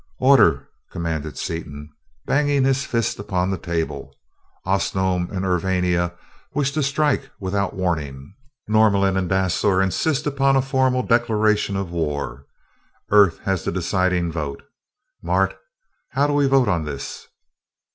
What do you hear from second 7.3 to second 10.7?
without warning, Norlamin and Dasor insist upon a